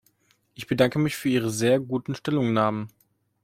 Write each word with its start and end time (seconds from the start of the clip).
Ich 0.55 0.65
bedanke 0.65 0.97
mich 0.97 1.15
für 1.15 1.29
ihre 1.29 1.51
sehr 1.51 1.79
guten 1.79 2.15
Stellungnahmen. 2.15 2.87